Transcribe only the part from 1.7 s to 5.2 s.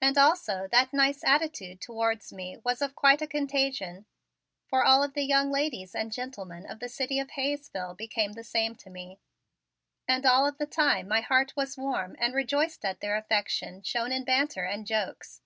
towards me was of quite a contagion, for all of